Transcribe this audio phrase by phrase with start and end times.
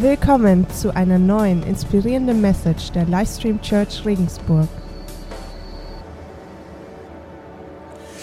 [0.00, 4.66] Willkommen zu einer neuen inspirierenden Message der Livestream Church Regensburg.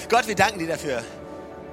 [0.10, 1.04] Gott, wir danken dir dafür,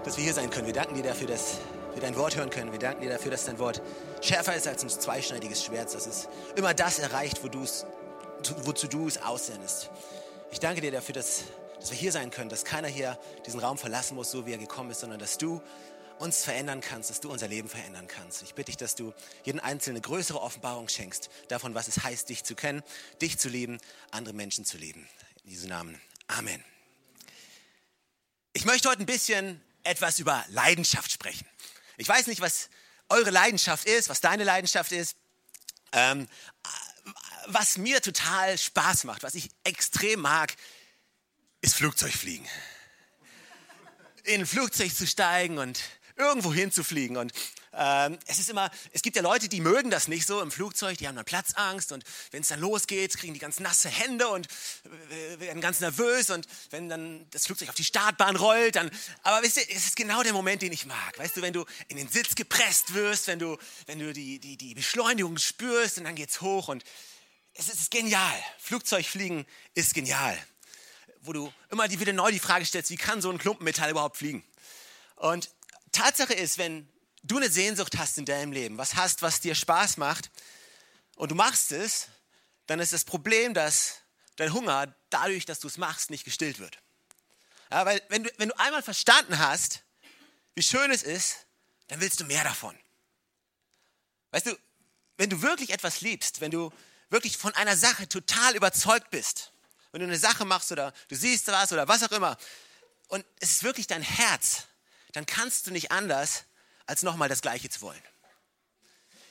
[0.04, 0.66] dass wir hier sein können.
[0.66, 1.56] Wir danken dir dafür, dass
[1.94, 2.70] wir dein Wort hören können.
[2.70, 3.80] Wir danken dir dafür, dass dein Wort
[4.20, 7.86] schärfer ist als ein zweischneidiges Schwert, dass es immer das erreicht, wo du's,
[8.64, 9.88] wozu du es aussendest.
[10.50, 11.44] Ich danke dir dafür, dass,
[11.80, 13.16] dass wir hier sein können, dass keiner hier
[13.46, 15.62] diesen Raum verlassen muss, so wie er gekommen ist, sondern dass du
[16.18, 18.42] uns verändern kannst, dass du unser Leben verändern kannst.
[18.42, 19.12] Ich bitte dich, dass du
[19.44, 22.82] jeden Einzelnen eine größere Offenbarung schenkst davon, was es heißt, dich zu kennen,
[23.20, 23.78] dich zu lieben,
[24.10, 25.08] andere Menschen zu lieben.
[25.44, 26.00] In diesem Namen.
[26.26, 26.62] Amen.
[28.52, 31.46] Ich möchte heute ein bisschen etwas über Leidenschaft sprechen.
[31.96, 32.70] Ich weiß nicht, was
[33.08, 35.16] eure Leidenschaft ist, was deine Leidenschaft ist.
[35.92, 36.28] Ähm,
[37.46, 40.54] was mir total Spaß macht, was ich extrem mag,
[41.60, 42.46] ist Flugzeugfliegen.
[44.24, 45.80] In ein Flugzeug zu steigen und
[46.16, 47.16] irgendwo hinzufliegen.
[47.16, 47.32] Und
[47.72, 50.98] ähm, es ist immer, es gibt ja Leute, die mögen das nicht so im Flugzeug,
[50.98, 54.46] die haben dann Platzangst und wenn es dann losgeht, kriegen die ganz nasse Hände und
[55.10, 58.90] äh, werden ganz nervös und wenn dann das Flugzeug auf die Startbahn rollt, dann,
[59.22, 61.18] aber wisst ihr, es ist genau der Moment, den ich mag.
[61.18, 64.56] Weißt du, wenn du in den Sitz gepresst wirst, wenn du, wenn du die, die,
[64.56, 66.84] die Beschleunigung spürst und dann geht's hoch und
[67.54, 68.34] es ist genial.
[68.58, 70.36] Flugzeugfliegen ist genial.
[71.22, 74.44] Wo du immer wieder neu die Frage stellst, wie kann so ein Klumpenmetall überhaupt fliegen?
[75.16, 75.48] Und
[75.94, 76.88] Tatsache ist, wenn
[77.22, 80.30] du eine Sehnsucht hast in deinem Leben, was hast, was dir Spaß macht,
[81.16, 82.08] und du machst es,
[82.66, 84.00] dann ist das Problem, dass
[84.36, 86.78] dein Hunger dadurch, dass du es machst, nicht gestillt wird.
[87.70, 89.84] Ja, weil wenn du, wenn du einmal verstanden hast,
[90.54, 91.46] wie schön es ist,
[91.88, 92.78] dann willst du mehr davon.
[94.30, 94.58] Weißt du,
[95.16, 96.72] wenn du wirklich etwas liebst, wenn du
[97.10, 99.52] wirklich von einer Sache total überzeugt bist,
[99.92, 102.36] wenn du eine Sache machst oder du siehst was oder was auch immer,
[103.08, 104.64] und es ist wirklich dein Herz,
[105.14, 106.44] dann kannst du nicht anders,
[106.86, 108.02] als nochmal das Gleiche zu wollen.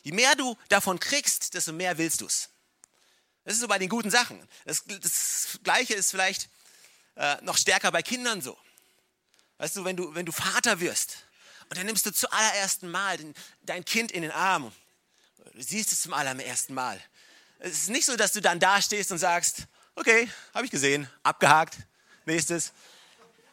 [0.02, 2.50] Je mehr du davon kriegst, desto mehr willst du es.
[3.44, 4.42] Das ist so bei den guten Sachen.
[4.66, 6.50] Das, das Gleiche ist vielleicht
[7.16, 8.58] äh, noch stärker bei Kindern so.
[9.58, 11.25] Weißt du wenn, du, wenn du Vater wirst
[11.69, 14.74] und dann nimmst du zuallererst Mal den, dein Kind in den Arm,
[15.53, 17.00] du siehst es zum allerersten Mal.
[17.59, 19.63] Es ist nicht so, dass du dann da stehst und sagst,
[19.96, 21.75] okay, habe ich gesehen, abgehakt,
[22.25, 22.72] nächstes.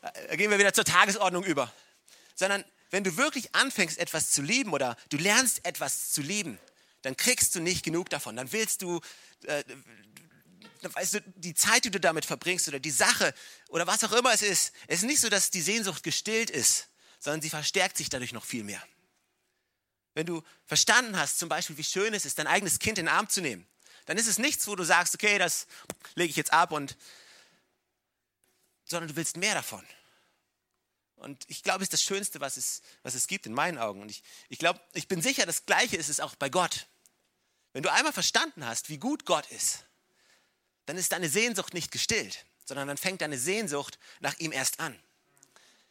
[0.00, 1.72] Da gehen wir wieder zur Tagesordnung über
[2.34, 6.58] sondern wenn du wirklich anfängst, etwas zu lieben oder du lernst etwas zu lieben,
[7.02, 8.36] dann kriegst du nicht genug davon.
[8.36, 9.00] Dann willst du,
[9.44, 9.62] äh,
[10.82, 13.32] weißt du, die Zeit, die du damit verbringst oder die Sache
[13.68, 16.88] oder was auch immer es ist, es ist nicht so, dass die Sehnsucht gestillt ist,
[17.20, 18.82] sondern sie verstärkt sich dadurch noch viel mehr.
[20.14, 23.14] Wenn du verstanden hast, zum Beispiel, wie schön es ist, dein eigenes Kind in den
[23.14, 23.66] Arm zu nehmen,
[24.06, 25.66] dann ist es nichts, wo du sagst, okay, das
[26.16, 26.96] lege ich jetzt ab und,
[28.84, 29.84] sondern du willst mehr davon.
[31.20, 34.00] Und ich glaube, es ist das Schönste, was es, was es gibt in meinen Augen.
[34.00, 36.86] Und ich, ich glaube, ich bin sicher, das Gleiche ist es auch bei Gott.
[37.72, 39.84] Wenn du einmal verstanden hast, wie gut Gott ist,
[40.86, 44.98] dann ist deine Sehnsucht nicht gestillt, sondern dann fängt deine Sehnsucht nach ihm erst an.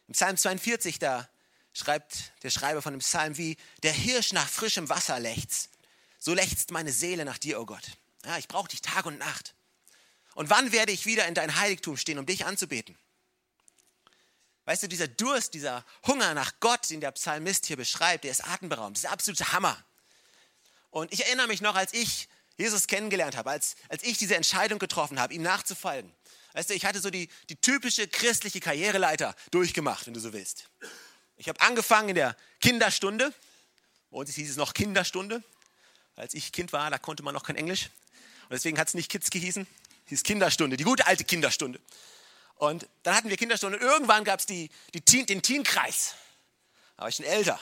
[0.08, 1.28] Im Psalm 42, da
[1.72, 5.70] schreibt der Schreiber von dem Psalm wie, der Hirsch nach frischem Wasser lechzt,
[6.18, 7.84] so lechzt meine Seele nach dir, o oh Gott.
[8.24, 9.54] Ja, ich brauche dich Tag und Nacht.
[10.34, 12.98] Und wann werde ich wieder in dein Heiligtum stehen, um dich anzubeten?
[14.70, 18.46] Weißt du, dieser Durst, dieser Hunger nach Gott, den der Psalmist hier beschreibt, der ist
[18.46, 18.96] atemberaubend.
[18.96, 19.84] Das ist der absolute Hammer.
[20.90, 24.78] Und ich erinnere mich noch, als ich Jesus kennengelernt habe, als, als ich diese Entscheidung
[24.78, 26.14] getroffen habe, ihm nachzufolgen.
[26.52, 30.68] Weißt du, ich hatte so die, die typische christliche Karriereleiter durchgemacht, wenn du so willst.
[31.36, 33.34] Ich habe angefangen in der Kinderstunde.
[34.12, 35.42] Bei uns hieß es noch Kinderstunde.
[36.14, 37.90] Als ich Kind war, da konnte man noch kein Englisch.
[38.42, 39.66] Und deswegen hat es nicht Kids gehießen,
[40.04, 41.80] hieß Kinderstunde, die gute alte Kinderstunde.
[42.60, 46.14] Und dann hatten wir Kinderstunde und irgendwann gab es die, die Teen, den Teenkreis.
[46.94, 47.58] Da war ich schon älter.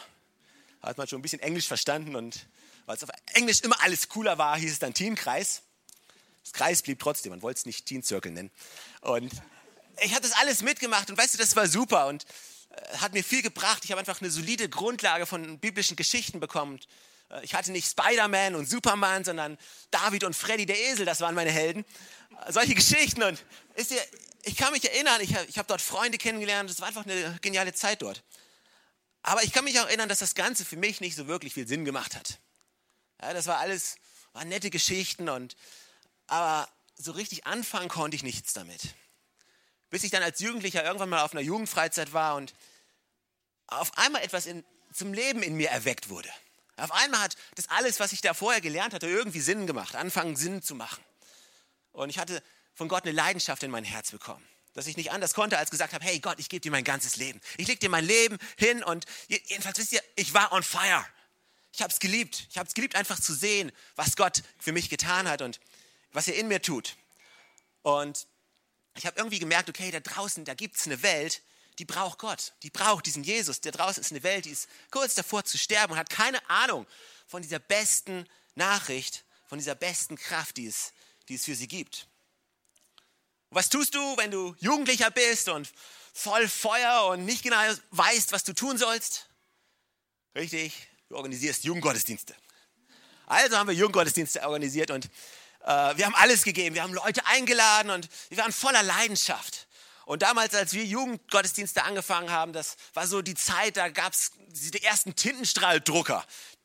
[0.83, 2.49] Da hat man schon ein bisschen Englisch verstanden und
[2.85, 5.63] weil es auf Englisch immer alles cooler war, hieß es dann Teenkreis.
[6.43, 8.51] Das Kreis blieb trotzdem, man wollte es nicht Teen Circle nennen.
[9.03, 9.31] Und
[10.03, 12.25] ich hatte das alles mitgemacht und weißt du, das war super und
[12.71, 13.85] äh, hat mir viel gebracht.
[13.85, 16.81] Ich habe einfach eine solide Grundlage von biblischen Geschichten bekommen.
[17.31, 19.59] Äh, ich hatte nicht Spider-Man und Superman, sondern
[19.93, 21.85] David und Freddy der Esel, das waren meine Helden.
[22.49, 23.45] Solche Geschichten und
[23.77, 24.01] ist dir,
[24.43, 27.73] ich kann mich erinnern, ich habe hab dort Freunde kennengelernt, es war einfach eine geniale
[27.75, 28.23] Zeit dort.
[29.23, 31.67] Aber ich kann mich auch erinnern, dass das Ganze für mich nicht so wirklich viel
[31.67, 32.39] Sinn gemacht hat.
[33.21, 33.97] Ja, das war alles,
[34.33, 35.57] waren nette Geschichten und,
[36.27, 38.95] aber so richtig anfangen konnte ich nichts damit.
[39.91, 42.55] Bis ich dann als Jugendlicher irgendwann mal auf einer Jugendfreizeit war und
[43.67, 46.29] auf einmal etwas in, zum Leben in mir erweckt wurde.
[46.77, 50.37] Auf einmal hat das alles, was ich da vorher gelernt hatte, irgendwie Sinn gemacht, anfangen
[50.37, 51.03] Sinn zu machen.
[51.93, 52.43] Und ich hatte
[52.79, 54.47] von Gott eine Leidenschaft in mein Herz bekommen.
[54.73, 57.17] Dass ich nicht anders konnte, als gesagt habe, hey Gott, ich gebe dir mein ganzes
[57.17, 57.41] Leben.
[57.57, 61.05] Ich lege dir mein Leben hin und jedenfalls wisst ihr, ich war on fire.
[61.73, 62.47] Ich habe es geliebt.
[62.51, 65.59] Ich habe es geliebt, einfach zu sehen, was Gott für mich getan hat und
[66.13, 66.97] was er in mir tut.
[67.83, 68.29] Und
[68.95, 71.43] ich habe irgendwie gemerkt, okay, da draußen, da gibt es eine Welt,
[71.81, 72.53] die braucht Gott.
[72.63, 73.61] Die braucht diesen Jesus.
[73.61, 76.87] Da draußen ist eine Welt, die ist kurz davor zu sterben und hat keine Ahnung
[77.27, 80.93] von dieser besten Nachricht, von dieser besten Kraft, die es,
[81.29, 82.07] die es für sie gibt.
[83.51, 85.71] Was tust du, wenn du Jugendlicher bist und
[86.13, 87.57] voll Feuer und nicht genau
[87.91, 89.27] weißt, was du tun sollst?
[90.35, 92.35] Richtig, du organisierst Jugendgottesdienste.
[93.27, 95.07] Also haben wir Jugendgottesdienste organisiert und
[95.65, 96.75] äh, wir haben alles gegeben.
[96.75, 99.67] Wir haben Leute eingeladen und wir waren voller Leidenschaft.
[100.05, 104.33] Und damals, als wir Jugendgottesdienste angefangen haben, das war so die Zeit, da gab es
[104.49, 106.25] die ersten Tintenstrahldrucker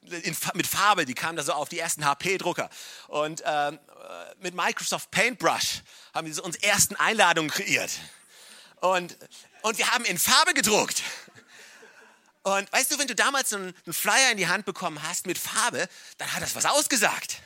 [0.10, 2.70] in, mit Farbe, die kamen da so auf, die ersten HP-Drucker.
[3.08, 3.80] Und ähm,
[4.40, 5.82] mit Microsoft Paintbrush
[6.14, 7.92] haben wir so unsere ersten Einladungen kreiert.
[8.82, 9.18] Und,
[9.62, 11.04] und wir haben in Farbe gedruckt.
[12.44, 15.38] Und weißt du, wenn du damals einen, einen Flyer in die Hand bekommen hast mit
[15.38, 17.38] Farbe, dann hat das was ausgesagt.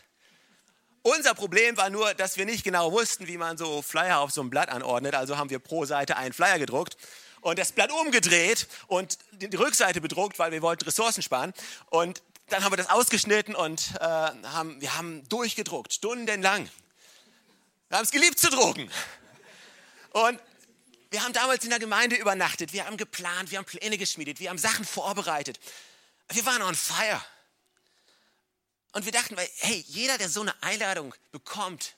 [1.03, 4.42] Unser Problem war nur, dass wir nicht genau wussten, wie man so Flyer auf so
[4.42, 5.15] einem Blatt anordnet.
[5.15, 6.98] Also haben wir pro Seite einen Flyer gedruckt
[7.42, 11.53] und das Blatt umgedreht und die Rückseite bedruckt, weil wir wollten Ressourcen sparen.
[11.89, 16.70] Und dann haben wir das ausgeschnitten und äh, haben, wir haben durchgedruckt, stundenlang.
[17.90, 18.90] Wir haben es geliebt zu drucken.
[20.12, 20.40] Und
[21.12, 24.50] wir haben damals in der Gemeinde übernachtet, wir haben geplant, wir haben Pläne geschmiedet, wir
[24.50, 25.60] haben Sachen vorbereitet.
[26.30, 27.22] Wir waren on fire.
[28.94, 31.96] Und wir dachten, hey, jeder, der so eine Einladung bekommt,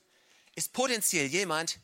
[0.54, 1.78] ist potenziell jemand,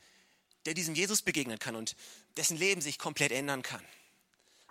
[0.66, 1.96] der diesem Jesus begegnen kann und
[2.36, 3.82] dessen Leben sich komplett ändern kann.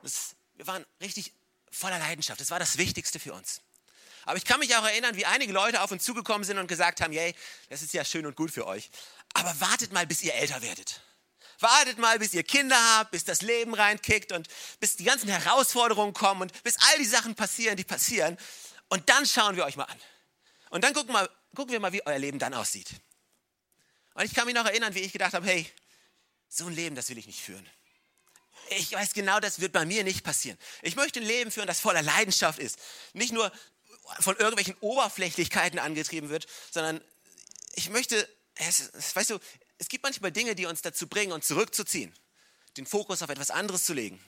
[0.04, 1.34] Das, wir waren richtig
[1.72, 2.40] voller Leidenschaft.
[2.40, 3.62] Das war das Wichtigste für uns.
[4.26, 7.02] Aber ich kann mich auch erinnern, wie einige Leute auf uns zugekommen sind und gesagt
[7.02, 7.34] haben, hey,
[7.70, 8.90] das ist ja schön und gut für euch.
[9.34, 11.02] Aber wartet mal, bis ihr älter werdet.
[11.60, 14.48] Wartet mal, bis ihr Kinder habt, bis das Leben reinkickt und
[14.80, 18.38] bis die ganzen Herausforderungen kommen und bis all die Sachen passieren, die passieren.
[18.90, 20.02] Und dann schauen wir euch mal an.
[20.70, 22.90] Und dann gucken, mal, gucken wir mal, wie euer Leben dann aussieht.
[24.16, 25.70] Und ich kann mich noch erinnern, wie ich gedacht habe, hey,
[26.50, 27.68] so ein Leben, das will ich nicht führen.
[28.70, 30.58] Ich weiß genau, das wird bei mir nicht passieren.
[30.82, 32.80] Ich möchte ein Leben führen, das voller Leidenschaft ist.
[33.14, 33.52] Nicht nur
[34.20, 37.02] von irgendwelchen Oberflächlichkeiten angetrieben wird, sondern
[37.74, 39.40] ich möchte, es, weißt du,
[39.78, 42.14] es gibt manchmal Dinge, die uns dazu bringen, uns zurückzuziehen,
[42.78, 44.24] den Fokus auf etwas anderes zu legen.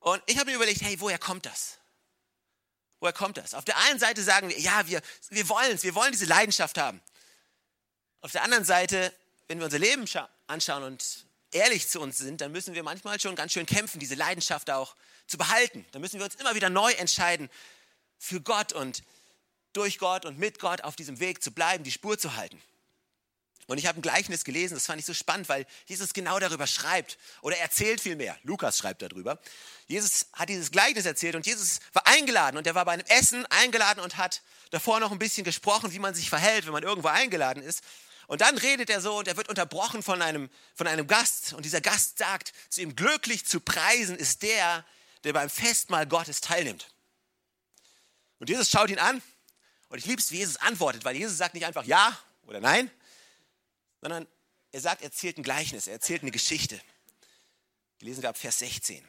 [0.00, 1.78] Und ich habe mir überlegt, hey, woher kommt das?
[3.00, 3.54] Woher kommt das?
[3.54, 6.78] Auf der einen Seite sagen wir, ja, wir, wir wollen es, wir wollen diese Leidenschaft
[6.78, 7.00] haben.
[8.20, 9.12] Auf der anderen Seite,
[9.48, 10.04] wenn wir unser Leben
[10.46, 14.14] anschauen und ehrlich zu uns sind, dann müssen wir manchmal schon ganz schön kämpfen, diese
[14.14, 15.84] Leidenschaft auch zu behalten.
[15.92, 17.50] Dann müssen wir uns immer wieder neu entscheiden,
[18.22, 19.02] für Gott und
[19.72, 22.62] durch Gott und mit Gott auf diesem Weg zu bleiben, die Spur zu halten.
[23.66, 26.66] Und ich habe ein Gleichnis gelesen, das fand ich so spannend, weil Jesus genau darüber
[26.66, 28.38] schreibt oder erzählt vielmehr.
[28.42, 29.40] Lukas schreibt darüber.
[29.86, 33.44] Jesus hat dieses Gleichnis erzählt und Jesus war eingeladen und er war bei einem Essen
[33.46, 37.08] eingeladen und hat davor noch ein bisschen gesprochen, wie man sich verhält, wenn man irgendwo
[37.08, 37.82] eingeladen ist.
[38.28, 41.64] Und dann redet er so und er wird unterbrochen von einem, von einem Gast und
[41.64, 44.84] dieser Gast sagt zu ihm, glücklich zu preisen ist der,
[45.24, 46.92] der beim Festmahl Gottes teilnimmt.
[48.42, 49.22] Und Jesus schaut ihn an
[49.88, 52.90] und ich liebe es, wie Jesus antwortet, weil Jesus sagt nicht einfach ja oder nein,
[54.00, 54.26] sondern
[54.72, 56.80] er sagt, er erzählt ein Gleichnis, er erzählt eine Geschichte.
[58.00, 59.08] Die lesen wir ab Vers 16.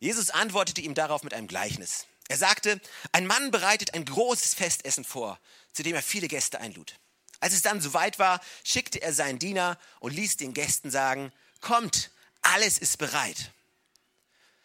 [0.00, 2.08] Jesus antwortete ihm darauf mit einem Gleichnis.
[2.26, 2.80] Er sagte,
[3.12, 5.38] ein Mann bereitet ein großes Festessen vor,
[5.72, 6.96] zu dem er viele Gäste einlud.
[7.38, 12.10] Als es dann soweit war, schickte er seinen Diener und ließ den Gästen sagen, kommt,
[12.42, 13.52] alles ist bereit.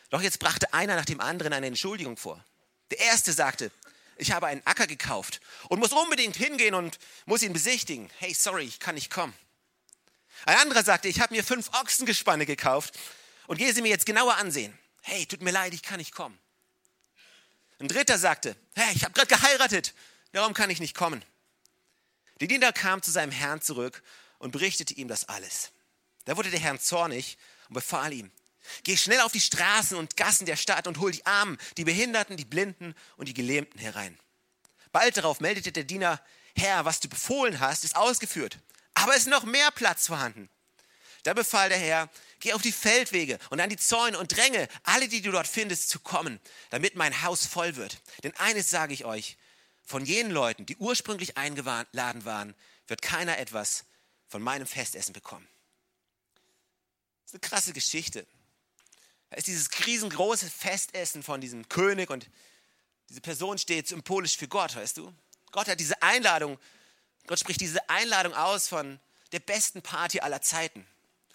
[0.09, 2.43] Doch jetzt brachte einer nach dem anderen eine Entschuldigung vor.
[2.91, 3.71] Der erste sagte,
[4.17, 8.09] ich habe einen Acker gekauft und muss unbedingt hingehen und muss ihn besichtigen.
[8.19, 9.33] Hey, sorry, ich kann nicht kommen.
[10.45, 12.97] Ein anderer sagte, ich habe mir fünf Ochsengespanne gekauft
[13.47, 14.77] und gehe sie mir jetzt genauer ansehen.
[15.01, 16.37] Hey, tut mir leid, ich kann nicht kommen.
[17.79, 19.93] Ein dritter sagte, hey, ich habe gerade geheiratet,
[20.31, 21.23] darum kann ich nicht kommen.
[22.39, 24.01] Der Diener kam zu seinem Herrn zurück
[24.39, 25.71] und berichtete ihm das alles.
[26.25, 27.37] Da wurde der Herr zornig
[27.67, 28.31] und befahl ihm,
[28.83, 32.37] Geh schnell auf die Straßen und Gassen der Stadt und hol die Armen, die Behinderten,
[32.37, 34.17] die Blinden und die Gelähmten herein.
[34.91, 36.21] Bald darauf meldete der Diener,
[36.55, 38.59] Herr, was du befohlen hast, ist ausgeführt.
[38.93, 40.49] Aber es ist noch mehr Platz vorhanden.
[41.23, 45.07] Da befahl der Herr, geh auf die Feldwege und an die Zäune und dränge alle,
[45.07, 47.99] die du dort findest, zu kommen, damit mein Haus voll wird.
[48.23, 49.37] Denn eines sage ich euch,
[49.83, 52.55] von jenen Leuten, die ursprünglich eingeladen waren,
[52.87, 53.85] wird keiner etwas
[54.27, 55.47] von meinem Festessen bekommen.
[57.23, 58.27] Das ist eine krasse Geschichte.
[59.29, 62.29] Da ist dieses riesengroße Festessen von diesem König und
[63.09, 65.13] diese Person steht symbolisch für Gott, weißt du?
[65.51, 66.59] Gott hat diese Einladung,
[67.27, 68.99] Gott spricht diese Einladung aus von
[69.31, 70.85] der besten Party aller Zeiten.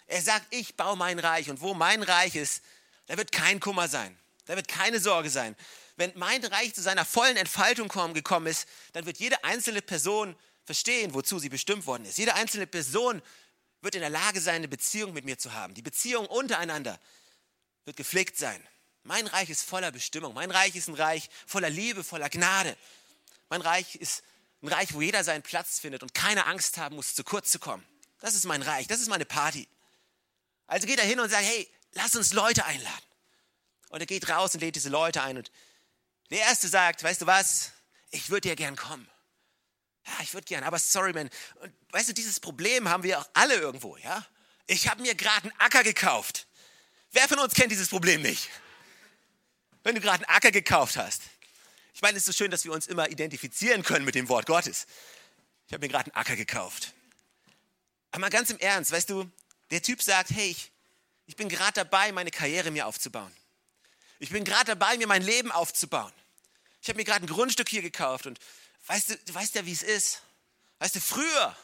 [0.07, 2.63] Er sagt, ich baue mein Reich und wo mein Reich ist,
[3.07, 4.17] da wird kein Kummer sein,
[4.47, 5.57] da wird keine Sorge sein.
[5.97, 11.13] wenn mein Reich zu seiner vollen Entfaltung gekommen ist, dann wird jede einzelne Person verstehen,
[11.13, 12.17] wozu sie bestimmt worden ist.
[12.17, 13.21] Jede einzelne Person
[13.83, 15.75] wird in der Lage sein, eine Beziehung mit mir zu haben.
[15.75, 16.99] Die Beziehung untereinander
[17.91, 18.65] wird gepflegt sein.
[19.03, 20.33] Mein Reich ist voller Bestimmung.
[20.33, 22.77] Mein Reich ist ein Reich voller Liebe, voller Gnade.
[23.49, 24.23] Mein Reich ist
[24.63, 27.59] ein Reich, wo jeder seinen Platz findet und keine Angst haben muss, zu kurz zu
[27.59, 27.85] kommen.
[28.21, 29.67] Das ist mein Reich, das ist meine Party.
[30.69, 33.05] Also geht er hin und sagt, hey, lass uns Leute einladen.
[33.89, 35.39] Und er geht raus und lädt diese Leute ein.
[35.39, 35.51] Und
[36.31, 37.73] der Erste sagt, weißt du was,
[38.11, 39.11] ich würde dir gern kommen.
[40.07, 41.29] Ja, ich würde gern, aber sorry, man.
[41.57, 44.25] Und weißt du, dieses Problem haben wir auch alle irgendwo, ja?
[44.69, 46.47] Ich habe mir gerade einen Acker gekauft.
[47.13, 48.49] Wer von uns kennt dieses Problem nicht?
[49.83, 51.23] Wenn du gerade einen Acker gekauft hast.
[51.95, 54.47] Ich meine, es ist so schön, dass wir uns immer identifizieren können mit dem Wort
[54.47, 54.87] Gottes.
[55.67, 56.95] Ich habe mir gerade einen Acker gekauft.
[58.11, 59.31] Aber mal ganz im Ernst, weißt du,
[59.71, 60.71] der Typ sagt, hey, ich,
[61.27, 63.33] ich bin gerade dabei, meine Karriere mir aufzubauen.
[64.19, 66.13] Ich bin gerade dabei, mir mein Leben aufzubauen.
[66.83, 68.39] Ich habe mir gerade ein Grundstück hier gekauft und
[68.87, 70.23] weißt du, du weißt ja, wie es ist.
[70.79, 71.57] Weißt du, früher,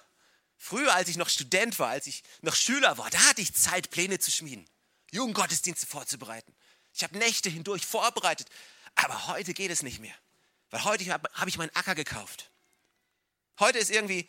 [0.58, 3.90] früher, als ich noch Student war, als ich noch Schüler war, da hatte ich Zeit,
[3.90, 4.66] Pläne zu schmieden,
[5.12, 6.54] Jugendgottesdienste vorzubereiten.
[6.92, 8.48] Ich habe Nächte hindurch vorbereitet,
[8.94, 10.14] aber heute geht es nicht mehr,
[10.70, 12.50] weil heute habe hab ich meinen Acker gekauft.
[13.58, 14.28] Heute ist irgendwie,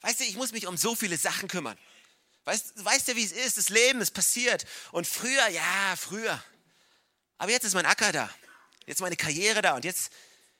[0.00, 1.78] weißt du, ich muss mich um so viele Sachen kümmern.
[2.44, 3.58] Weißt, weißt du, wie es ist?
[3.58, 4.66] Das Leben, es passiert.
[4.92, 6.42] Und früher, ja, früher.
[7.38, 8.30] Aber jetzt ist mein Acker da.
[8.86, 9.74] Jetzt meine Karriere da.
[9.74, 10.12] Und jetzt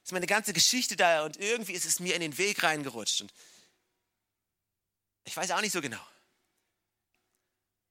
[0.05, 1.25] ist meine ganze Geschichte da.
[1.25, 3.23] Und irgendwie ist es mir in den Weg reingerutscht.
[3.23, 3.33] Und
[5.25, 6.05] ich weiß auch nicht so genau.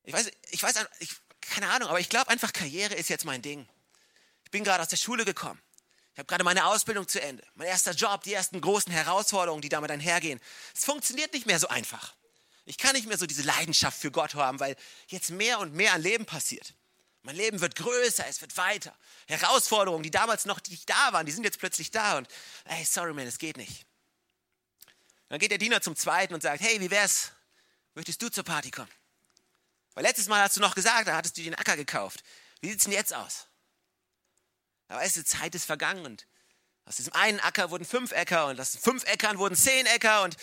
[0.03, 1.15] Ich weiß, ich weiß, ich,
[1.49, 3.67] keine Ahnung, aber ich glaube einfach, Karriere ist jetzt mein Ding.
[4.45, 5.61] Ich bin gerade aus der Schule gekommen.
[6.13, 7.43] Ich habe gerade meine Ausbildung zu Ende.
[7.55, 10.39] Mein erster Job, die ersten großen Herausforderungen, die damit einhergehen.
[10.75, 12.15] Es funktioniert nicht mehr so einfach.
[12.65, 14.75] Ich kann nicht mehr so diese Leidenschaft für Gott haben, weil
[15.07, 16.73] jetzt mehr und mehr an Leben passiert.
[17.23, 18.95] Mein Leben wird größer, es wird weiter.
[19.27, 22.27] Herausforderungen, die damals noch nicht da waren, die sind jetzt plötzlich da und
[22.65, 23.85] hey, sorry man, es geht nicht.
[25.29, 27.31] Dann geht der Diener zum zweiten und sagt, hey, wie wär's?
[27.93, 28.89] Möchtest du zur Party kommen?
[29.93, 32.23] Weil letztes Mal hast du noch gesagt, da hattest du den Acker gekauft.
[32.61, 33.47] Wie sieht's denn jetzt aus?
[34.87, 36.25] Aber weißt du, Zeit ist vergangen und
[36.85, 40.35] aus diesem einen Acker wurden fünf Äcker und aus fünf Äckern wurden zehn Äcker und,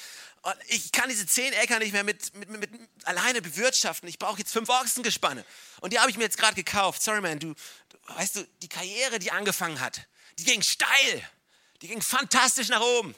[0.43, 4.09] und ich kann diese zehn Äcker nicht mehr mit, mit, mit, mit alleine bewirtschaften.
[4.09, 5.45] Ich brauche jetzt fünf Ochsengespanne
[5.81, 7.03] und die habe ich mir jetzt gerade gekauft.
[7.03, 7.55] Sorry man, du,
[7.89, 10.07] du, weißt du, die Karriere, die angefangen hat,
[10.39, 11.29] die ging steil,
[11.83, 13.17] die ging fantastisch nach oben.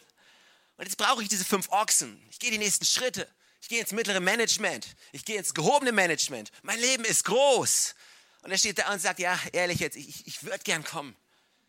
[0.79, 2.25] Und jetzt brauche ich diese fünf Ochsen.
[2.31, 3.29] Ich gehe die nächsten Schritte.
[3.61, 4.97] Ich gehe ins mittlere Management.
[5.13, 6.51] Ich gehe ins gehobene Management.
[6.63, 7.95] Mein Leben ist groß.
[8.43, 11.17] Und er steht da und sagt, ja, ehrlich jetzt, ich, ich würde gern kommen.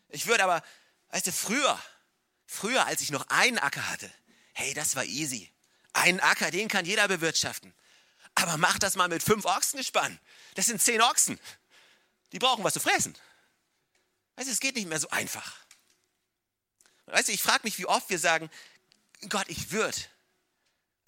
[0.08, 0.62] Ich würde aber,
[1.10, 1.80] weißt du, früher,
[2.46, 4.10] früher, als ich noch einen Acker hatte,
[4.52, 5.50] hey, das war easy.
[5.92, 7.74] Einen Acker, den kann jeder bewirtschaften.
[8.34, 10.20] Aber mach das mal mit fünf Ochsen gespannt.
[10.54, 11.38] Das sind zehn Ochsen.
[12.32, 13.16] Die brauchen was zu fressen.
[14.36, 15.56] Weißt du, es geht nicht mehr so einfach.
[17.06, 18.48] Weißt du, ich frage mich, wie oft wir sagen,
[19.28, 19.98] Gott, ich würde.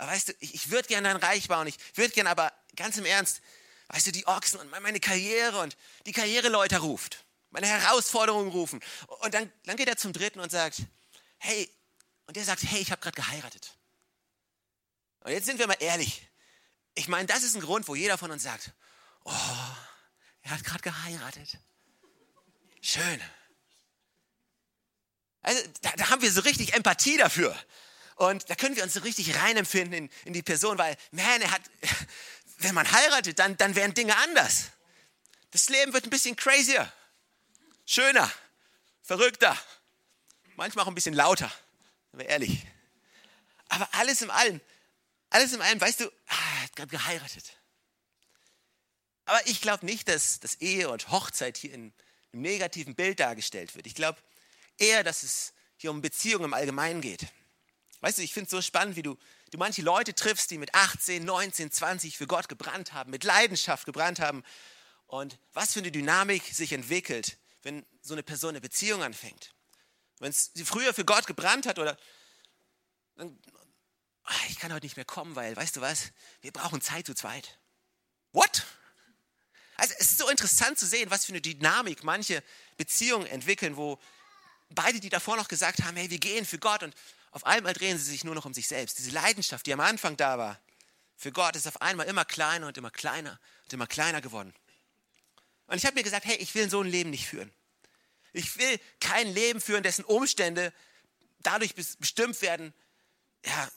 [0.03, 1.69] Aber weißt du, ich, ich würde gerne ein Reich bauen.
[1.69, 3.41] Ich würde gerne, aber ganz im Ernst,
[3.87, 8.81] weißt du, die Ochsen und meine Karriere und die Karriereleute ruft, meine Herausforderungen rufen.
[9.21, 10.83] Und dann, dann geht er zum Dritten und sagt,
[11.39, 11.73] hey,
[12.27, 13.77] und der sagt, hey, ich habe gerade geheiratet.
[15.21, 16.29] Und jetzt sind wir mal ehrlich.
[16.97, 18.73] Ich meine, das ist ein Grund, wo jeder von uns sagt,
[19.23, 19.31] oh,
[20.43, 21.59] er hat gerade geheiratet.
[22.81, 23.23] Schön.
[25.43, 27.57] Also, da, da, haben wir so richtig Empathie dafür.
[28.23, 31.51] Und da können wir uns so richtig reinempfinden in, in die Person, weil, man, er
[31.51, 31.63] hat,
[32.59, 34.67] wenn man heiratet, dann, dann werden Dinge anders.
[35.51, 36.91] Das Leben wird ein bisschen crazier,
[37.85, 38.31] schöner,
[39.03, 39.59] verrückter,
[40.55, 41.51] manchmal auch ein bisschen lauter,
[42.13, 42.65] aber ehrlich.
[43.69, 44.61] Aber alles in allem,
[45.31, 47.57] alles in allem, weißt du, ah, er hat gerade geheiratet.
[49.25, 51.93] Aber ich glaube nicht, dass, dass Ehe und Hochzeit hier in,
[52.31, 53.89] im negativen Bild dargestellt wird.
[53.89, 54.21] Ich glaube
[54.79, 57.27] eher, dass es hier um Beziehungen im Allgemeinen geht.
[58.03, 59.17] Weißt du, ich finde es so spannend, wie du,
[59.53, 63.87] du manche Leute triffst, die mit 18, 19, 20 für Gott gebrannt haben, mit Leidenschaft
[63.87, 64.43] gebrannt haben.
[65.07, 69.55] Und was für eine Dynamik sich entwickelt, wenn so eine Person eine Beziehung anfängt.
[70.19, 71.97] Wenn sie früher für Gott gebrannt hat oder
[73.15, 73.39] dann,
[74.25, 77.15] ach, ich kann heute nicht mehr kommen, weil, weißt du was, wir brauchen Zeit zu
[77.15, 77.61] zweit.
[78.33, 78.65] What?
[79.77, 82.43] Also es ist so interessant zu sehen, was für eine Dynamik manche
[82.77, 84.01] Beziehungen entwickeln, wo
[84.71, 86.97] beide, die davor noch gesagt haben, hey, wir gehen für Gott und
[87.33, 88.99] auf einmal drehen sie sich nur noch um sich selbst.
[88.99, 90.61] Diese Leidenschaft, die am Anfang da war,
[91.17, 94.55] für Gott ist auf einmal immer kleiner und immer kleiner und immer kleiner geworden.
[95.67, 97.51] Und ich habe mir gesagt, hey, ich will so ein Leben nicht führen.
[98.33, 100.73] Ich will kein Leben führen, dessen Umstände
[101.41, 102.75] dadurch bestimmt werden,
[103.45, 103.71] ja,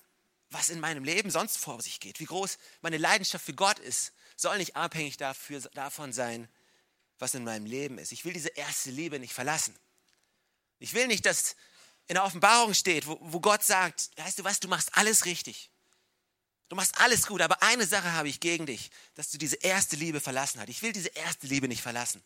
[0.49, 2.19] was in meinem Leben sonst vor sich geht.
[2.19, 6.47] Wie groß meine Leidenschaft für Gott ist, soll nicht abhängig dafür, davon sein,
[7.19, 8.11] was in meinem Leben ist.
[8.11, 9.75] Ich will diese erste Liebe nicht verlassen.
[10.79, 11.55] Ich will nicht, dass
[12.07, 15.69] in der Offenbarung steht, wo, wo Gott sagt, weißt du was, du machst alles richtig.
[16.67, 19.95] Du machst alles gut, aber eine Sache habe ich gegen dich, dass du diese erste
[19.95, 20.69] Liebe verlassen hast.
[20.69, 22.23] Ich will diese erste Liebe nicht verlassen.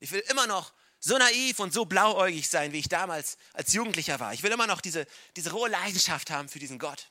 [0.00, 4.20] Ich will immer noch so naiv und so blauäugig sein, wie ich damals als Jugendlicher
[4.20, 4.32] war.
[4.32, 7.08] Ich will immer noch diese, diese rohe Leidenschaft haben für diesen Gott.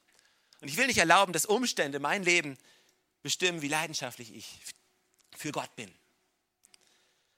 [0.62, 2.58] Und ich will nicht erlauben, dass Umstände mein Leben
[3.22, 4.60] bestimmen, wie leidenschaftlich ich
[5.38, 5.92] für Gott bin.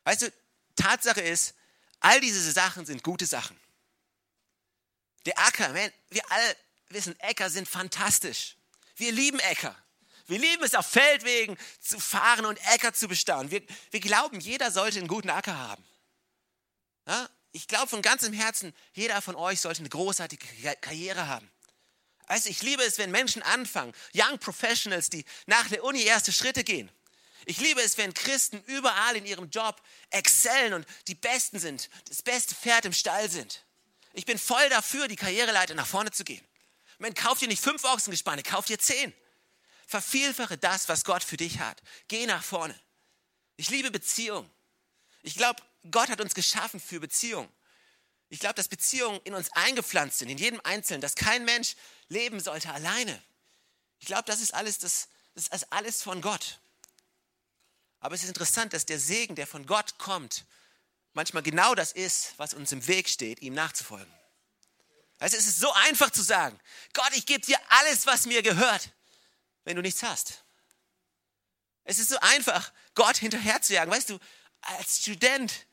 [0.04, 0.34] Weißt du,
[0.76, 1.54] Tatsache ist,
[2.00, 3.58] all diese Sachen sind gute Sachen.
[5.26, 6.56] Der Acker, wir alle
[6.90, 8.56] wissen, Äcker sind fantastisch.
[8.96, 9.76] Wir lieben Äcker.
[10.28, 13.52] Wir lieben es, auf Feldwegen zu fahren und Äcker zu bestaunen.
[13.52, 15.84] Wir, wir glauben, jeder sollte einen guten Acker haben.
[17.08, 17.30] Ja?
[17.52, 20.48] Ich glaube von ganzem Herzen, jeder von euch sollte eine großartige
[20.80, 21.52] Karriere haben.
[22.28, 26.64] Also ich liebe es, wenn Menschen anfangen, Young Professionals, die nach der Uni erste Schritte
[26.64, 26.90] gehen.
[27.46, 32.22] Ich liebe es, wenn Christen überall in ihrem Job excellen und die Besten sind, das
[32.22, 33.66] beste Pferd im Stall sind.
[34.14, 36.46] Ich bin voll dafür, die Karriereleiter nach vorne zu gehen.
[37.00, 39.14] Man kauft dir nicht fünf Ochsengespanne, kauft dir zehn.
[39.88, 41.82] Vervielfache das, was Gott für dich hat.
[42.08, 42.80] Geh nach vorne.
[43.58, 44.50] Ich liebe Beziehung.
[45.22, 47.52] Ich glaube, Gott hat uns geschaffen für Beziehung.
[48.30, 51.76] Ich glaube, dass Beziehungen in uns eingepflanzt sind, in jedem Einzelnen, dass kein Mensch
[52.08, 53.22] leben sollte alleine.
[54.00, 56.60] Ich glaube, das ist alles, das, das ist alles von Gott.
[58.00, 60.46] Aber es ist interessant, dass der Segen, der von Gott kommt,
[61.14, 64.12] manchmal genau das ist, was uns im Weg steht, ihm nachzufolgen.
[65.20, 66.60] Also es ist so einfach zu sagen,
[66.94, 68.90] Gott, ich gebe dir alles, was mir gehört,
[69.64, 70.44] wenn du nichts hast.
[71.84, 73.94] Es ist so einfach, Gott hinterherzujagen.
[73.94, 74.20] Weißt du,
[74.62, 75.68] als Student,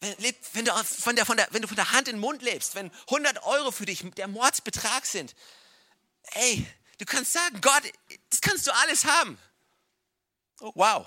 [0.00, 2.42] wenn, wenn, du von der, von der, wenn du von der Hand in den Mund
[2.42, 5.34] lebst, wenn 100 Euro für dich der Mordsbetrag sind,
[6.32, 6.66] ey,
[6.98, 7.82] du kannst sagen, Gott,
[8.30, 9.38] das kannst du alles haben.
[10.60, 11.06] Oh, wow.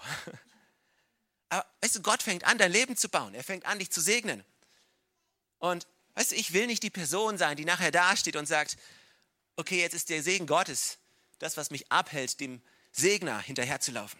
[1.51, 3.33] Aber weißt du, Gott fängt an, dein Leben zu bauen.
[3.33, 4.43] Er fängt an, dich zu segnen.
[5.59, 8.77] Und weißt du, ich will nicht die Person sein, die nachher dasteht und sagt,
[9.57, 10.97] okay, jetzt ist der Segen Gottes
[11.39, 12.61] das, was mich abhält, dem
[12.93, 14.19] Segner hinterherzulaufen.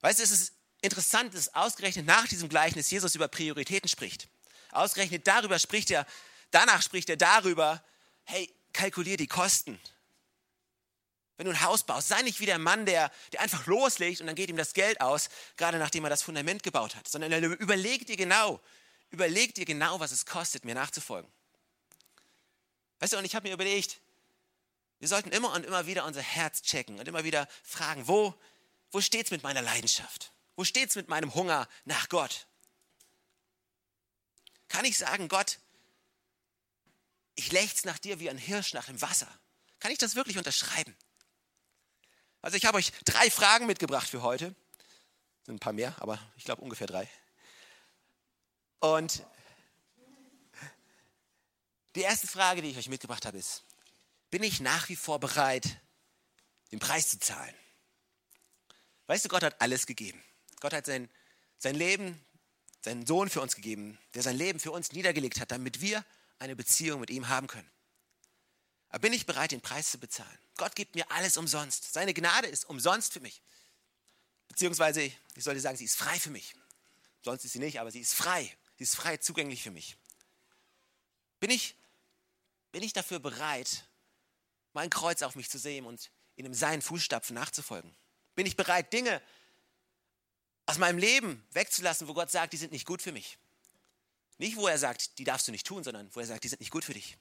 [0.00, 4.28] Weißt du, es ist interessant, dass ausgerechnet nach diesem Gleichnis Jesus über Prioritäten spricht.
[4.70, 6.06] Ausgerechnet darüber spricht er,
[6.52, 7.84] danach spricht er darüber,
[8.24, 9.78] hey, kalkulier die Kosten.
[11.36, 14.26] Wenn du ein Haus baust, sei nicht wie der Mann, der, der einfach loslegt und
[14.26, 18.06] dann geht ihm das Geld aus, gerade nachdem er das Fundament gebaut hat, sondern überleg
[18.06, 18.60] dir genau,
[19.10, 21.30] überleg dir genau, was es kostet, mir nachzufolgen.
[23.00, 24.00] Weißt du, und ich habe mir überlegt,
[24.98, 28.34] wir sollten immer und immer wieder unser Herz checken und immer wieder fragen, wo,
[28.90, 30.32] wo steht es mit meiner Leidenschaft?
[30.54, 32.46] Wo steht es mit meinem Hunger nach Gott?
[34.68, 35.58] Kann ich sagen, Gott,
[37.34, 39.28] ich lechze nach dir wie ein Hirsch nach dem Wasser?
[39.80, 40.96] Kann ich das wirklich unterschreiben?
[42.46, 44.54] Also ich habe euch drei Fragen mitgebracht für heute.
[45.46, 47.10] Sind ein paar mehr, aber ich glaube ungefähr drei.
[48.78, 49.26] Und
[51.96, 53.64] die erste Frage, die ich euch mitgebracht habe, ist,
[54.30, 55.80] bin ich nach wie vor bereit,
[56.70, 57.52] den Preis zu zahlen?
[59.08, 60.22] Weißt du, Gott hat alles gegeben.
[60.60, 61.10] Gott hat sein,
[61.58, 62.24] sein Leben,
[62.80, 66.04] seinen Sohn für uns gegeben, der sein Leben für uns niedergelegt hat, damit wir
[66.38, 67.68] eine Beziehung mit ihm haben können.
[68.90, 70.45] Aber bin ich bereit, den Preis zu bezahlen?
[70.56, 71.92] Gott gibt mir alles umsonst.
[71.92, 73.42] Seine Gnade ist umsonst für mich.
[74.48, 76.54] Beziehungsweise, ich sollte sagen, sie ist frei für mich.
[77.22, 78.56] Sonst ist sie nicht, aber sie ist frei.
[78.76, 79.96] Sie ist frei zugänglich für mich.
[81.40, 81.76] Bin ich,
[82.72, 83.84] bin ich dafür bereit,
[84.72, 87.94] mein Kreuz auf mich zu sehen und in seinen Fußstapfen nachzufolgen?
[88.34, 89.22] Bin ich bereit, Dinge
[90.66, 93.38] aus meinem Leben wegzulassen, wo Gott sagt, die sind nicht gut für mich?
[94.38, 96.60] Nicht, wo er sagt, die darfst du nicht tun, sondern wo er sagt, die sind
[96.60, 97.16] nicht gut für dich.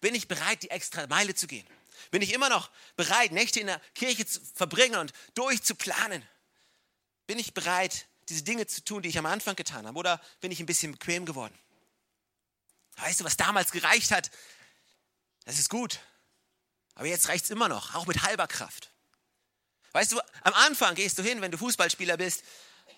[0.00, 1.66] Bin ich bereit, die extra Meile zu gehen?
[2.10, 6.26] Bin ich immer noch bereit, Nächte in der Kirche zu verbringen und durchzuplanen?
[7.26, 9.98] Bin ich bereit, diese Dinge zu tun, die ich am Anfang getan habe?
[9.98, 11.56] Oder bin ich ein bisschen bequem geworden?
[12.96, 14.30] Weißt du, was damals gereicht hat?
[15.44, 16.00] Das ist gut.
[16.94, 18.90] Aber jetzt reicht es immer noch, auch mit halber Kraft.
[19.92, 22.42] Weißt du, am Anfang gehst du hin, wenn du Fußballspieler bist,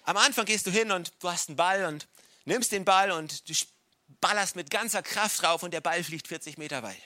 [0.04, 2.08] am Anfang gehst du hin und du hast einen Ball und
[2.44, 3.54] nimmst den Ball und du
[4.20, 7.02] ballerst mit ganzer Kraft drauf und der Ball fliegt 40 Meter weit.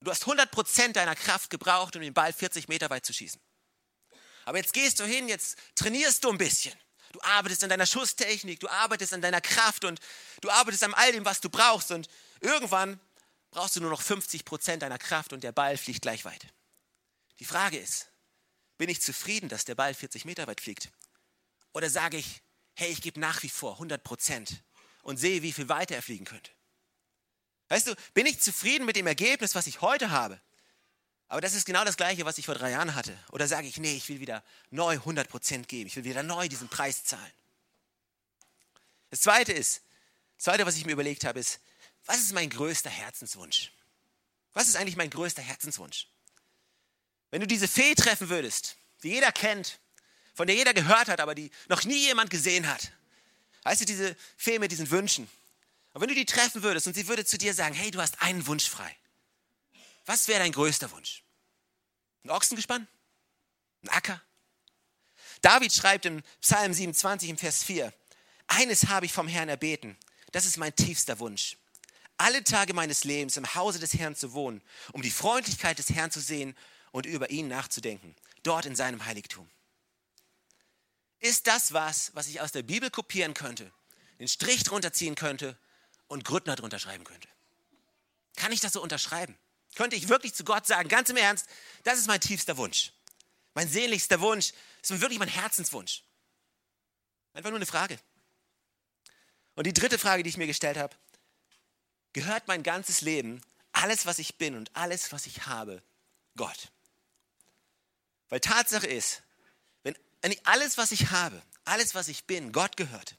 [0.00, 3.40] Du hast 100% deiner Kraft gebraucht, um den Ball 40 Meter weit zu schießen.
[4.44, 6.74] Aber jetzt gehst du hin, jetzt trainierst du ein bisschen.
[7.12, 10.00] Du arbeitest an deiner Schusstechnik, du arbeitest an deiner Kraft und
[10.40, 11.90] du arbeitest an all dem, was du brauchst.
[11.90, 12.08] Und
[12.40, 12.98] irgendwann
[13.50, 16.46] brauchst du nur noch 50% deiner Kraft und der Ball fliegt gleich weit.
[17.38, 18.08] Die Frage ist,
[18.78, 20.90] bin ich zufrieden, dass der Ball 40 Meter weit fliegt?
[21.72, 22.42] Oder sage ich,
[22.74, 24.02] hey, ich gebe nach wie vor 100
[25.02, 26.50] und sehe, wie viel weiter er fliegen könnte?
[27.68, 30.40] Weißt du, bin ich zufrieden mit dem Ergebnis, was ich heute habe?
[31.28, 33.18] Aber das ist genau das Gleiche, was ich vor drei Jahren hatte.
[33.30, 35.86] Oder sage ich, nee, ich will wieder neu 100% geben.
[35.86, 37.32] Ich will wieder neu diesen Preis zahlen.
[39.08, 39.82] Das Zweite ist,
[40.36, 41.60] Zweite, was ich mir überlegt habe, ist,
[42.04, 43.72] was ist mein größter Herzenswunsch?
[44.52, 46.08] Was ist eigentlich mein größter Herzenswunsch?
[47.30, 49.78] Wenn du diese Fee treffen würdest, die jeder kennt,
[50.34, 52.92] von der jeder gehört hat, aber die noch nie jemand gesehen hat.
[53.62, 55.28] Weißt du, diese Fee mit diesen Wünschen.
[55.92, 58.20] Und wenn du die treffen würdest und sie würde zu dir sagen, hey, du hast
[58.22, 58.96] einen Wunsch frei.
[60.06, 61.22] Was wäre dein größter Wunsch?
[62.24, 62.88] Ein Ochsengespann?
[63.82, 64.20] Ein Acker?
[65.42, 67.92] David schreibt im Psalm 27 im Vers 4,
[68.46, 69.96] eines habe ich vom Herrn erbeten,
[70.30, 71.56] das ist mein tiefster Wunsch.
[72.16, 76.10] Alle Tage meines Lebens im Hause des Herrn zu wohnen, um die Freundlichkeit des Herrn
[76.10, 76.56] zu sehen
[76.92, 79.48] und über ihn nachzudenken, dort in seinem Heiligtum.
[81.22, 83.72] Ist das was, was ich aus der Bibel kopieren könnte,
[84.18, 85.56] den Strich drunter ziehen könnte
[86.08, 87.28] und Grüttner drunter schreiben könnte?
[88.34, 89.38] Kann ich das so unterschreiben?
[89.76, 91.46] Könnte ich wirklich zu Gott sagen, ganz im Ernst,
[91.84, 92.92] das ist mein tiefster Wunsch.
[93.54, 96.02] Mein sehnlichster Wunsch, das ist wirklich mein Herzenswunsch.
[97.34, 98.00] Einfach nur eine Frage.
[99.54, 100.96] Und die dritte Frage, die ich mir gestellt habe,
[102.14, 105.84] gehört mein ganzes Leben, alles, was ich bin und alles, was ich habe,
[106.36, 106.72] Gott?
[108.28, 109.22] Weil Tatsache ist,
[110.44, 113.16] alles, was ich habe, alles, was ich bin, Gott gehört,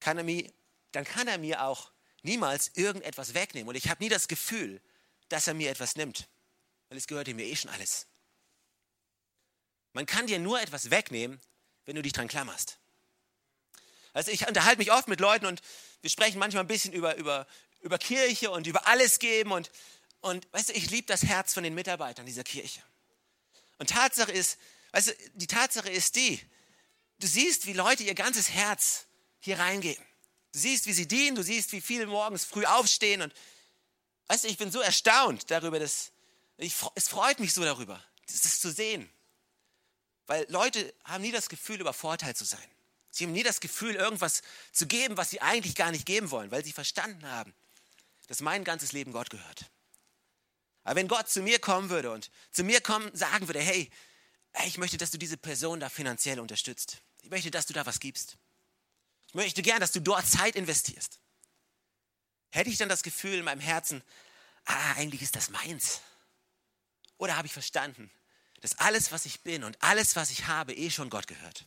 [0.00, 0.52] kann mir,
[0.92, 1.90] dann kann er mir auch
[2.22, 3.68] niemals irgendetwas wegnehmen.
[3.68, 4.80] Und ich habe nie das Gefühl,
[5.28, 6.28] dass er mir etwas nimmt,
[6.88, 8.06] weil es gehört ihm eh schon alles.
[9.92, 11.40] Man kann dir nur etwas wegnehmen,
[11.86, 12.78] wenn du dich dran klammerst.
[14.12, 15.60] Also ich unterhalte mich oft mit Leuten und
[16.00, 17.46] wir sprechen manchmal ein bisschen über, über,
[17.80, 19.70] über Kirche und über alles geben und,
[20.20, 22.80] und weißt du, ich liebe das Herz von den Mitarbeitern dieser Kirche.
[23.78, 24.58] Und Tatsache ist,
[24.94, 26.40] weißt du, die Tatsache ist die,
[27.18, 29.06] du siehst, wie Leute ihr ganzes Herz
[29.40, 30.04] hier reingeben.
[30.52, 33.34] Du siehst, wie sie dienen, du siehst, wie viele morgens früh aufstehen und
[34.28, 36.12] weißt du, ich bin so erstaunt darüber, dass
[36.58, 39.10] ich, es freut mich so darüber, das zu sehen.
[40.26, 42.70] Weil Leute haben nie das Gefühl, übervorteilt zu sein.
[43.10, 46.52] Sie haben nie das Gefühl, irgendwas zu geben, was sie eigentlich gar nicht geben wollen,
[46.52, 47.52] weil sie verstanden haben,
[48.28, 49.70] dass mein ganzes Leben Gott gehört.
[50.84, 53.90] Aber wenn Gott zu mir kommen würde und zu mir kommen, sagen würde, hey,
[54.66, 57.02] ich möchte, dass du diese Person da finanziell unterstützt.
[57.22, 58.36] Ich möchte, dass du da was gibst.
[59.28, 61.18] Ich möchte gern, dass du dort Zeit investierst.
[62.50, 64.02] Hätte ich dann das Gefühl in meinem Herzen,
[64.64, 66.00] ah, eigentlich ist das meins?
[67.16, 68.10] Oder habe ich verstanden,
[68.60, 71.66] dass alles, was ich bin und alles, was ich habe, eh schon Gott gehört.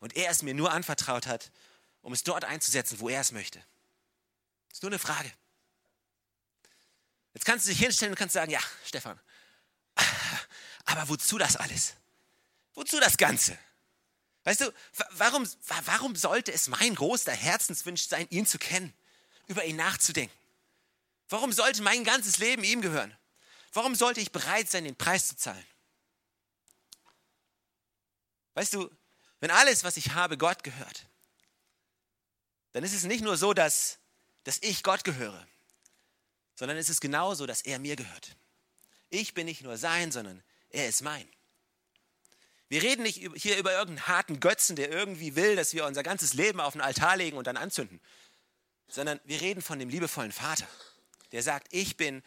[0.00, 1.52] Und er es mir nur anvertraut hat,
[2.02, 3.64] um es dort einzusetzen, wo er es möchte.
[4.72, 5.32] Ist nur eine Frage.
[7.32, 9.18] Jetzt kannst du dich hinstellen und kannst sagen, ja, Stefan,
[10.84, 11.94] aber wozu das alles?
[12.74, 13.58] Wozu das Ganze?
[14.44, 14.72] Weißt du,
[15.12, 15.48] warum,
[15.84, 18.92] warum sollte es mein großer Herzenswunsch sein, ihn zu kennen,
[19.46, 20.36] über ihn nachzudenken?
[21.28, 23.16] Warum sollte mein ganzes Leben ihm gehören?
[23.72, 25.66] Warum sollte ich bereit sein, den Preis zu zahlen?
[28.54, 28.90] Weißt du,
[29.40, 31.06] wenn alles, was ich habe, Gott gehört,
[32.72, 33.98] dann ist es nicht nur so, dass,
[34.44, 35.46] dass ich Gott gehöre,
[36.54, 38.36] sondern es ist genauso, dass er mir gehört.
[39.10, 41.28] Ich bin nicht nur sein, sondern er ist mein.
[42.68, 46.34] Wir reden nicht hier über irgendeinen harten Götzen, der irgendwie will, dass wir unser ganzes
[46.34, 48.00] Leben auf den Altar legen und dann anzünden,
[48.88, 50.66] sondern wir reden von dem liebevollen Vater,
[51.32, 52.22] der sagt, ich bin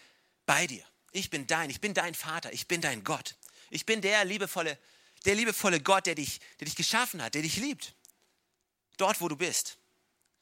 [0.45, 3.35] bei dir, ich bin dein, ich bin dein Vater, ich bin dein Gott,
[3.69, 4.77] ich bin der liebevolle
[5.25, 7.93] der liebevolle Gott, der dich, der dich geschaffen hat, der dich liebt.
[8.97, 9.77] Dort, wo du bist.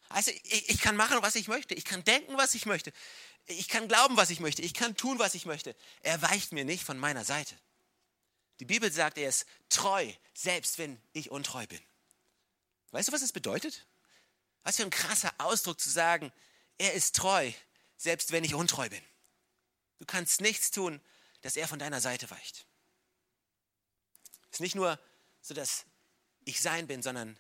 [0.10, 1.74] Also ich, ich kann machen, was ich möchte.
[1.74, 2.94] Ich kann denken, was ich möchte.
[3.48, 4.62] Ich kann glauben, was ich möchte.
[4.62, 5.76] Ich kann tun, was ich möchte.
[6.02, 7.56] Er weicht mir nicht von meiner Seite.
[8.60, 11.82] Die Bibel sagt, er ist treu, selbst wenn ich untreu bin.
[12.92, 13.86] Weißt du, was das bedeutet?
[14.64, 16.32] Was für ein krasser Ausdruck zu sagen,
[16.78, 17.52] er ist treu,
[17.98, 19.02] selbst wenn ich untreu bin.
[20.00, 21.02] Du kannst nichts tun,
[21.42, 22.66] dass er von deiner Seite weicht.
[24.50, 25.00] Es ist nicht nur
[25.42, 25.86] so, dass
[26.46, 27.38] ich sein bin, sondern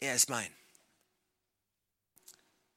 [0.00, 0.54] er ist mein.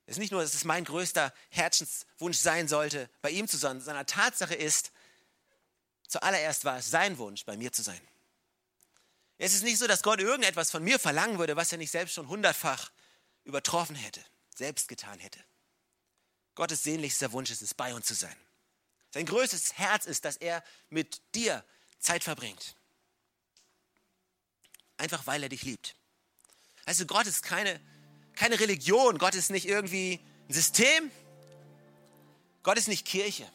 [0.05, 3.81] Es ist nicht nur, dass es mein größter Herzenswunsch sein sollte, bei ihm zu sein,
[3.81, 4.91] sondern Tatsache ist,
[6.07, 8.01] zuallererst war es sein Wunsch, bei mir zu sein.
[9.37, 12.13] Es ist nicht so, dass Gott irgendetwas von mir verlangen würde, was er nicht selbst
[12.13, 12.91] schon hundertfach
[13.43, 14.23] übertroffen hätte,
[14.55, 15.39] selbst getan hätte.
[16.55, 18.35] Gottes sehnlichster Wunsch ist es, bei uns zu sein.
[19.11, 21.63] Sein größtes Herz ist, dass er mit dir
[21.99, 22.75] Zeit verbringt.
[24.97, 25.95] Einfach weil er dich liebt.
[26.85, 27.79] Also Gott ist keine,
[28.35, 31.11] keine Religion, Gott ist nicht irgendwie ein System,
[32.61, 33.49] Gott ist nicht Kirche.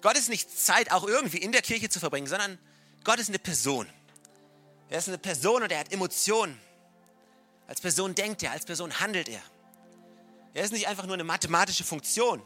[0.00, 2.58] Gott ist nicht Zeit, auch irgendwie in der Kirche zu verbringen, sondern
[3.04, 3.86] Gott ist eine Person.
[4.88, 6.58] Er ist eine Person und er hat Emotionen.
[7.66, 9.42] Als Person denkt er, als Person handelt er.
[10.54, 12.42] Er ist nicht einfach nur eine mathematische Funktion.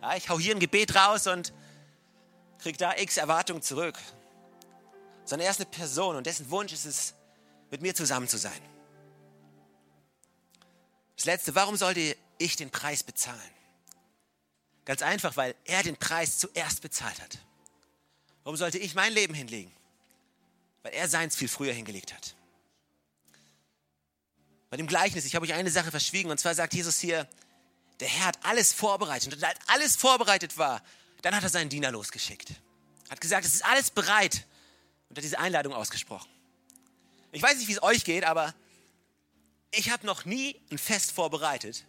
[0.00, 1.52] Ja, ich hau hier ein Gebet raus und
[2.58, 3.96] kriege da x Erwartungen zurück,
[5.24, 7.14] sondern er ist eine Person und dessen Wunsch ist es,
[7.70, 8.60] mit mir zusammen zu sein.
[11.16, 13.55] Das letzte, warum sollte ich den Preis bezahlen?
[14.86, 17.38] Ganz einfach, weil er den Preis zuerst bezahlt hat.
[18.44, 19.72] Warum sollte ich mein Leben hinlegen?
[20.82, 22.36] Weil er seins viel früher hingelegt hat.
[24.70, 27.28] Bei dem Gleichnis, ich habe euch eine Sache verschwiegen, und zwar sagt Jesus hier,
[27.98, 29.34] der Herr hat alles vorbereitet.
[29.34, 30.82] Und als alles vorbereitet war,
[31.22, 32.52] dann hat er seinen Diener losgeschickt.
[33.10, 34.46] Hat gesagt, es ist alles bereit
[35.08, 36.30] und hat diese Einladung ausgesprochen.
[37.32, 38.54] Ich weiß nicht, wie es euch geht, aber
[39.72, 41.84] ich habe noch nie ein Fest vorbereitet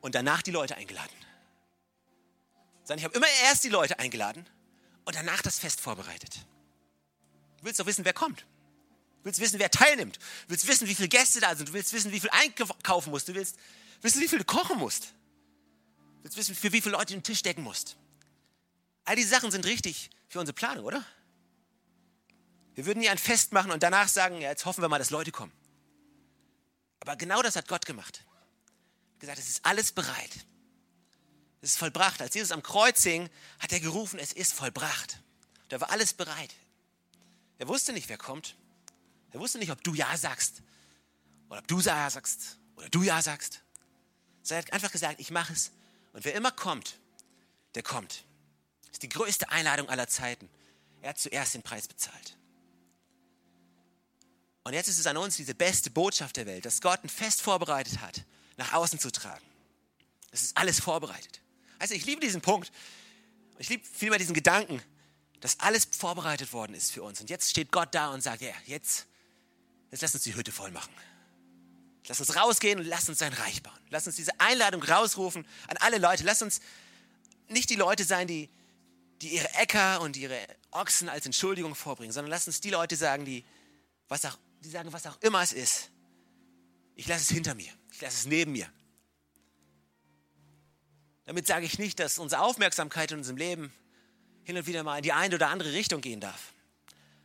[0.00, 1.25] und danach die Leute eingeladen.
[2.86, 4.46] Sondern ich habe immer erst die Leute eingeladen
[5.04, 6.46] und danach das Fest vorbereitet.
[7.58, 8.42] Du willst doch wissen, wer kommt.
[8.42, 10.18] Du willst wissen, wer teilnimmt.
[10.18, 11.68] Du willst wissen, wie viele Gäste da sind.
[11.68, 13.28] Du willst wissen, wie viel einkaufen musst.
[13.28, 13.56] Du willst
[14.02, 15.06] wissen, wie viel du kochen musst.
[16.18, 17.96] Du willst wissen, für wie viele Leute du den Tisch decken musst.
[19.04, 21.04] All diese Sachen sind richtig für unsere Planung, oder?
[22.76, 25.10] Wir würden nie ein Fest machen und danach sagen, ja, jetzt hoffen wir mal, dass
[25.10, 25.52] Leute kommen.
[27.00, 28.24] Aber genau das hat Gott gemacht.
[28.24, 30.30] Er hat gesagt, es ist alles bereit.
[31.62, 32.20] Es ist vollbracht.
[32.20, 35.20] Als Jesus am Kreuz hing, hat er gerufen, es ist vollbracht.
[35.68, 36.54] Da war alles bereit.
[37.58, 38.56] Er wusste nicht, wer kommt.
[39.32, 40.62] Er wusste nicht, ob du Ja sagst
[41.48, 43.62] oder ob du Ja sagst oder du Ja sagst.
[44.48, 45.72] Er hat einfach gesagt, ich mache es.
[46.12, 46.98] Und wer immer kommt,
[47.74, 48.24] der kommt.
[48.82, 50.48] Das ist die größte Einladung aller Zeiten.
[51.02, 52.36] Er hat zuerst den Preis bezahlt.
[54.64, 57.42] Und jetzt ist es an uns, diese beste Botschaft der Welt, dass Gott ein Fest
[57.42, 58.24] vorbereitet hat,
[58.56, 59.44] nach außen zu tragen.
[60.32, 61.40] Es ist alles vorbereitet.
[61.78, 62.72] Also ich liebe diesen Punkt.
[63.58, 64.82] Ich liebe vielmehr diesen Gedanken,
[65.40, 67.20] dass alles vorbereitet worden ist für uns.
[67.20, 69.06] Und jetzt steht Gott da und sagt, ja, jetzt,
[69.90, 70.92] jetzt lass uns die Hütte voll machen.
[72.08, 73.78] Lass uns rausgehen und lass uns sein Reich bauen.
[73.90, 76.22] Lass uns diese Einladung rausrufen an alle Leute.
[76.24, 76.60] Lass uns
[77.48, 78.48] nicht die Leute sein, die,
[79.22, 80.38] die ihre Äcker und ihre
[80.70, 83.44] Ochsen als Entschuldigung vorbringen, sondern lass uns die Leute sagen, die
[84.08, 85.90] was auch die sagen, was auch immer es ist,
[86.94, 88.68] ich lasse es hinter mir, ich lasse es neben mir.
[91.26, 93.72] Damit sage ich nicht, dass unsere Aufmerksamkeit in unserem Leben
[94.44, 96.54] hin und wieder mal in die eine oder andere Richtung gehen darf.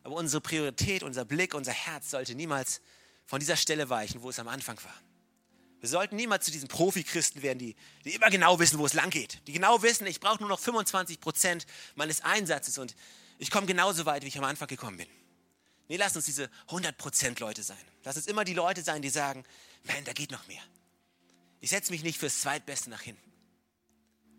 [0.03, 2.81] Aber unsere Priorität, unser Blick, unser Herz sollte niemals
[3.27, 4.95] von dieser Stelle weichen, wo es am Anfang war.
[5.79, 9.09] Wir sollten niemals zu diesen Profi-Christen werden, die, die immer genau wissen, wo es lang
[9.09, 9.39] geht.
[9.47, 12.95] Die genau wissen, ich brauche nur noch 25 Prozent meines Einsatzes und
[13.37, 15.07] ich komme genauso weit, wie ich am Anfang gekommen bin.
[15.87, 17.77] Nee, lass uns diese 100% Leute sein.
[18.03, 19.43] Lass uns immer die Leute sein, die sagen,
[19.83, 20.61] man, da geht noch mehr.
[21.59, 23.30] Ich setze mich nicht fürs Zweitbeste nach hinten.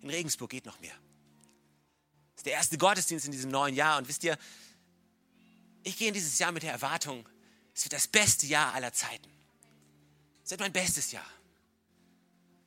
[0.03, 0.95] In Regensburg geht noch mehr.
[2.35, 3.99] Das ist der erste Gottesdienst in diesem neuen Jahr.
[3.99, 4.37] Und wisst ihr,
[5.85, 7.29] ich gehe in dieses Jahr mit der Erwartung,
[7.75, 9.31] es wird das beste Jahr aller Zeiten.
[10.45, 11.27] Es wird mein bestes Jahr.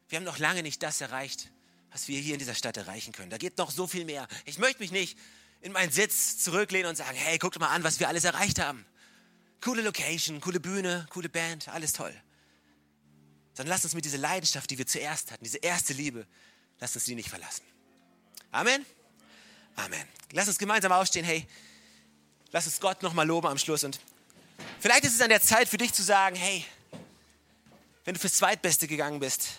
[0.07, 1.51] Wir haben noch lange nicht das erreicht,
[1.91, 3.29] was wir hier in dieser Stadt erreichen können.
[3.29, 4.27] Da geht noch so viel mehr.
[4.45, 5.17] Ich möchte mich nicht
[5.61, 8.85] in meinen Sitz zurücklehnen und sagen, hey, guckt mal an, was wir alles erreicht haben.
[9.61, 12.13] Coole Location, coole Bühne, coole Band, alles toll.
[13.53, 16.27] Sondern lasst uns mit dieser Leidenschaft, die wir zuerst hatten, diese erste Liebe,
[16.79, 17.63] lasst uns die nicht verlassen.
[18.51, 18.85] Amen.
[19.75, 20.07] Amen.
[20.31, 21.25] Lass uns gemeinsam aufstehen.
[21.25, 21.47] Hey,
[22.51, 23.83] lass uns Gott nochmal loben am Schluss.
[23.83, 23.99] Und
[24.79, 26.65] vielleicht ist es an der Zeit für dich zu sagen, hey,
[28.05, 29.49] wenn du fürs Zweitbeste gegangen bist,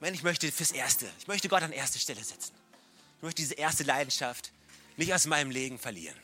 [0.00, 1.08] ich möchte fürs Erste.
[1.18, 2.52] Ich möchte Gott an erste Stelle setzen.
[3.18, 4.50] Ich möchte diese erste Leidenschaft
[4.96, 6.16] nicht aus meinem Leben verlieren.